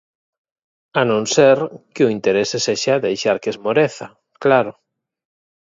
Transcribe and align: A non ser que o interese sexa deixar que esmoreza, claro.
A 0.99 1.01
non 1.09 1.23
ser 1.35 1.57
que 1.93 2.03
o 2.07 2.13
interese 2.17 2.57
sexa 2.67 3.03
deixar 3.07 3.37
que 3.41 3.51
esmoreza, 3.53 4.07
claro. 4.43 4.71